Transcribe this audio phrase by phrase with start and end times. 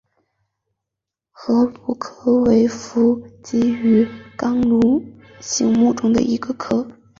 [1.31, 5.05] 河鲈科为辐鳍鱼纲鲈
[5.39, 6.87] 形目的其中一个科。